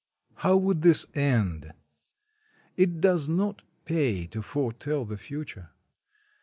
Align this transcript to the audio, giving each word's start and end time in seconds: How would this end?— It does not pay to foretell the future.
How 0.37 0.57
would 0.57 0.81
this 0.81 1.05
end?— 1.13 1.73
It 2.83 3.01
does 3.01 3.29
not 3.29 3.61
pay 3.85 4.25
to 4.31 4.41
foretell 4.41 5.05
the 5.05 5.15
future. 5.15 5.69